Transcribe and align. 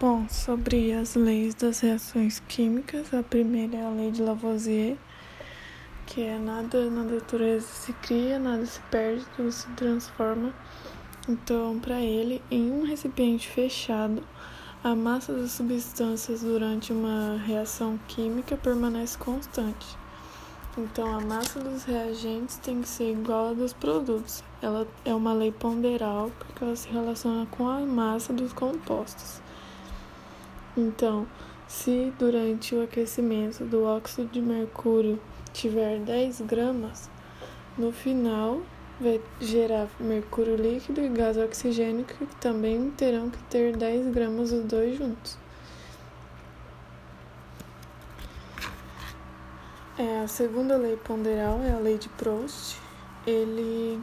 Bom, 0.00 0.26
sobre 0.30 0.94
as 0.94 1.14
leis 1.14 1.54
das 1.54 1.80
reações 1.80 2.40
químicas, 2.48 3.12
a 3.12 3.22
primeira 3.22 3.76
é 3.76 3.84
a 3.84 3.90
lei 3.90 4.10
de 4.10 4.22
Lavoisier, 4.22 4.96
que 6.06 6.22
é 6.22 6.38
nada 6.38 6.88
na 6.88 7.02
natureza 7.02 7.66
se 7.66 7.92
cria, 7.92 8.38
nada 8.38 8.64
se 8.64 8.80
perde, 8.90 9.26
tudo 9.36 9.52
se 9.52 9.68
transforma. 9.72 10.54
Então, 11.28 11.78
para 11.78 12.00
ele, 12.00 12.40
em 12.50 12.70
um 12.70 12.82
recipiente 12.82 13.46
fechado, 13.46 14.22
a 14.82 14.94
massa 14.96 15.34
das 15.34 15.50
substâncias 15.50 16.40
durante 16.40 16.94
uma 16.94 17.36
reação 17.36 18.00
química 18.08 18.56
permanece 18.56 19.18
constante. 19.18 19.98
Então, 20.78 21.14
a 21.14 21.20
massa 21.20 21.60
dos 21.60 21.84
reagentes 21.84 22.56
tem 22.56 22.80
que 22.80 22.88
ser 22.88 23.12
igual 23.12 23.50
à 23.50 23.52
dos 23.52 23.74
produtos. 23.74 24.42
Ela 24.62 24.88
é 25.04 25.14
uma 25.14 25.34
lei 25.34 25.52
ponderal 25.52 26.32
porque 26.38 26.64
ela 26.64 26.74
se 26.74 26.88
relaciona 26.88 27.44
com 27.50 27.68
a 27.68 27.80
massa 27.80 28.32
dos 28.32 28.54
compostos. 28.54 29.42
Então, 30.76 31.26
se 31.66 32.12
durante 32.18 32.74
o 32.74 32.82
aquecimento 32.82 33.64
do 33.64 33.84
óxido 33.84 34.28
de 34.28 34.40
mercúrio 34.40 35.20
tiver 35.52 35.98
10 36.00 36.42
gramas, 36.42 37.10
no 37.76 37.92
final 37.92 38.60
vai 39.00 39.20
gerar 39.40 39.88
mercúrio 39.98 40.56
líquido 40.56 41.00
e 41.00 41.08
gás 41.08 41.36
oxigênico 41.36 42.12
que 42.14 42.36
também 42.36 42.90
terão 42.90 43.30
que 43.30 43.42
ter 43.44 43.76
10 43.76 44.12
gramas 44.12 44.52
os 44.52 44.64
dois 44.64 44.98
juntos. 44.98 45.38
É, 49.98 50.20
a 50.20 50.28
segunda 50.28 50.76
lei 50.76 50.96
ponderal 50.96 51.60
é 51.60 51.72
a 51.72 51.78
lei 51.78 51.98
de 51.98 52.08
Proust. 52.10 52.78
Ele 53.26 54.00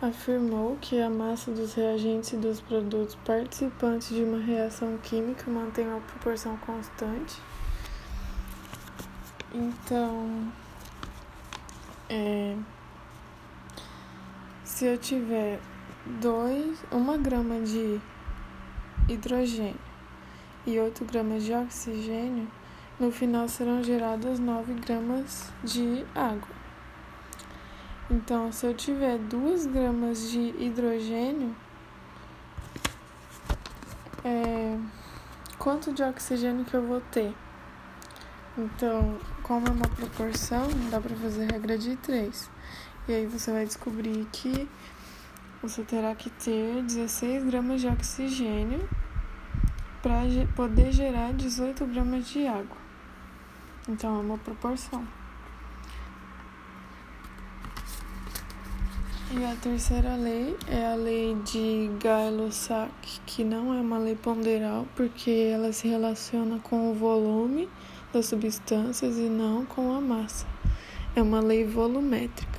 afirmou 0.00 0.76
que 0.80 1.00
a 1.00 1.10
massa 1.10 1.50
dos 1.50 1.74
reagentes 1.74 2.32
e 2.32 2.36
dos 2.36 2.60
produtos 2.60 3.16
participantes 3.24 4.08
de 4.08 4.22
uma 4.22 4.38
reação 4.38 4.96
química 4.98 5.50
mantém 5.50 5.88
uma 5.88 6.00
proporção 6.00 6.56
constante. 6.58 7.40
Então, 9.52 10.52
é, 12.08 12.56
se 14.62 14.84
eu 14.84 14.96
tiver 14.96 15.58
dois, 16.20 16.84
uma 16.92 17.16
grama 17.16 17.60
de 17.60 18.00
hidrogênio 19.08 19.80
e 20.66 20.78
8 20.78 21.04
gramas 21.04 21.42
de 21.44 21.52
oxigênio, 21.54 22.46
no 23.00 23.10
final 23.10 23.48
serão 23.48 23.82
geradas 23.82 24.38
9 24.38 24.74
gramas 24.74 25.50
de 25.64 26.04
água. 26.14 26.57
Então, 28.10 28.50
se 28.50 28.64
eu 28.64 28.72
tiver 28.72 29.18
2 29.18 29.66
gramas 29.66 30.30
de 30.30 30.54
hidrogênio, 30.58 31.54
é, 34.24 34.78
quanto 35.58 35.92
de 35.92 36.02
oxigênio 36.02 36.64
que 36.64 36.72
eu 36.72 36.86
vou 36.86 37.02
ter? 37.02 37.34
Então, 38.56 39.18
como 39.42 39.66
é 39.66 39.70
uma 39.70 39.88
proporção, 39.88 40.68
dá 40.90 40.98
para 40.98 41.14
fazer 41.16 41.52
regra 41.52 41.76
de 41.76 41.96
3. 41.96 42.50
E 43.06 43.12
aí 43.12 43.26
você 43.26 43.52
vai 43.52 43.66
descobrir 43.66 44.26
que 44.32 44.66
você 45.62 45.82
terá 45.82 46.14
que 46.14 46.30
ter 46.30 46.82
16 46.82 47.44
gramas 47.44 47.82
de 47.82 47.88
oxigênio 47.88 48.88
para 50.02 50.22
poder 50.56 50.92
gerar 50.92 51.34
18 51.34 51.84
gramas 51.84 52.26
de 52.26 52.46
água. 52.46 52.78
Então, 53.86 54.16
é 54.16 54.20
uma 54.20 54.38
proporção. 54.38 55.06
E 59.30 59.44
a 59.44 59.54
terceira 59.56 60.16
lei 60.16 60.56
é 60.68 60.86
a 60.86 60.94
lei 60.94 61.34
de 61.44 61.90
Gay-Lussac, 62.00 62.90
que 63.26 63.44
não 63.44 63.74
é 63.74 63.80
uma 63.82 63.98
lei 63.98 64.16
ponderal, 64.16 64.86
porque 64.96 65.50
ela 65.52 65.70
se 65.70 65.86
relaciona 65.86 66.58
com 66.60 66.90
o 66.90 66.94
volume 66.94 67.68
das 68.10 68.24
substâncias 68.24 69.18
e 69.18 69.28
não 69.28 69.66
com 69.66 69.92
a 69.92 70.00
massa. 70.00 70.46
É 71.14 71.20
uma 71.20 71.40
lei 71.40 71.66
volumétrica. 71.66 72.58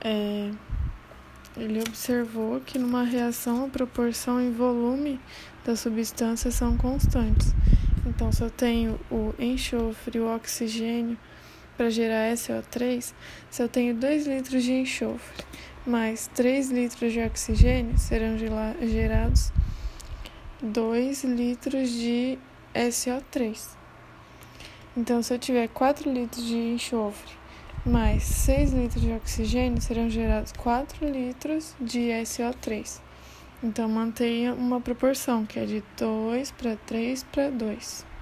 É, 0.00 0.50
ele 1.56 1.80
observou 1.80 2.60
que 2.60 2.76
numa 2.76 3.04
reação 3.04 3.66
a 3.66 3.68
proporção 3.68 4.40
e 4.40 4.50
volume 4.50 5.20
das 5.64 5.78
substâncias 5.78 6.54
são 6.54 6.76
constantes. 6.76 7.54
Então, 8.04 8.32
se 8.32 8.42
eu 8.42 8.50
tenho 8.50 8.98
o 9.08 9.32
enxofre 9.38 10.18
e 10.18 10.20
o 10.20 10.34
oxigênio 10.34 11.16
para 11.76 11.90
gerar 11.90 12.32
SO3, 12.32 13.12
se 13.50 13.62
eu 13.62 13.68
tenho 13.68 13.94
2 13.94 14.26
litros 14.26 14.62
de 14.62 14.72
enxofre 14.72 15.44
mais 15.86 16.30
3 16.34 16.70
litros 16.70 17.12
de 17.12 17.20
oxigênio, 17.20 17.98
serão 17.98 18.38
gerados 18.38 19.52
2 20.62 21.24
litros 21.24 21.90
de 21.90 22.38
SO3. 22.74 23.76
Então, 24.96 25.22
se 25.22 25.34
eu 25.34 25.38
tiver 25.38 25.68
4 25.68 26.10
litros 26.10 26.44
de 26.44 26.56
enxofre 26.56 27.32
mais 27.84 28.22
6 28.22 28.72
litros 28.72 29.02
de 29.02 29.12
oxigênio, 29.12 29.82
serão 29.82 30.08
gerados 30.08 30.52
4 30.52 31.06
litros 31.06 31.74
de 31.80 32.08
SO3. 32.22 33.00
Então, 33.62 33.88
mantenha 33.88 34.54
uma 34.54 34.80
proporção 34.80 35.44
que 35.44 35.58
é 35.58 35.66
de 35.66 35.82
2 35.98 36.50
para 36.52 36.76
3 36.76 37.24
para 37.24 37.50
2. 37.50 38.13